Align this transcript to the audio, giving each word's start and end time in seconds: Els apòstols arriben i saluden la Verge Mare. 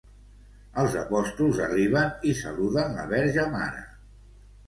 Els 0.83 0.95
apòstols 1.01 1.59
arriben 1.65 2.25
i 2.29 2.33
saluden 2.39 2.97
la 3.01 3.05
Verge 3.13 3.45
Mare. 3.57 3.85